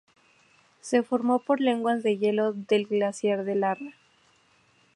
Se 0.79 1.03
formó 1.03 1.37
por 1.37 1.61
lenguas 1.61 2.01
de 2.01 2.17
hielo 2.17 2.53
del 2.53 2.87
glaciar 2.87 3.43
de 3.43 3.53
Larra. 3.53 3.93